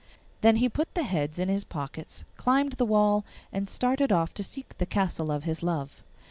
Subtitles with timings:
[0.41, 4.41] Then he put the heads in his pockets, climbed the wall, and started off to
[4.43, 6.03] seek the castle of his love.